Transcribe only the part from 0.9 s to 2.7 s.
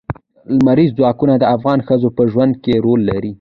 ځواک د افغان ښځو په ژوند